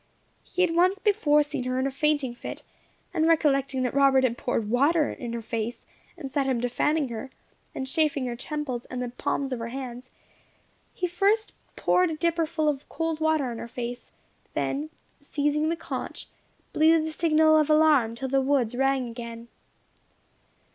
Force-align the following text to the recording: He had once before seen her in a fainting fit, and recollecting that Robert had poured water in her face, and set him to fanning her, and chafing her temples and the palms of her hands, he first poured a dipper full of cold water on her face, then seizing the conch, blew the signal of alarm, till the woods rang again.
He 0.43 0.63
had 0.63 0.73
once 0.73 0.97
before 0.97 1.43
seen 1.43 1.65
her 1.65 1.77
in 1.77 1.85
a 1.85 1.91
fainting 1.91 2.33
fit, 2.33 2.63
and 3.13 3.27
recollecting 3.27 3.83
that 3.83 3.93
Robert 3.93 4.23
had 4.23 4.35
poured 4.35 4.67
water 4.67 5.11
in 5.11 5.31
her 5.33 5.43
face, 5.43 5.85
and 6.17 6.31
set 6.31 6.47
him 6.47 6.59
to 6.61 6.69
fanning 6.69 7.09
her, 7.09 7.29
and 7.75 7.85
chafing 7.85 8.25
her 8.25 8.35
temples 8.35 8.85
and 8.85 8.99
the 8.99 9.09
palms 9.09 9.53
of 9.53 9.59
her 9.59 9.67
hands, 9.67 10.09
he 10.95 11.05
first 11.05 11.53
poured 11.75 12.09
a 12.09 12.17
dipper 12.17 12.47
full 12.47 12.67
of 12.67 12.89
cold 12.89 13.19
water 13.19 13.45
on 13.51 13.59
her 13.59 13.67
face, 13.67 14.11
then 14.55 14.89
seizing 15.19 15.69
the 15.69 15.75
conch, 15.75 16.25
blew 16.73 16.99
the 17.05 17.11
signal 17.11 17.55
of 17.55 17.69
alarm, 17.69 18.15
till 18.15 18.27
the 18.27 18.41
woods 18.41 18.73
rang 18.75 19.07
again. 19.07 19.49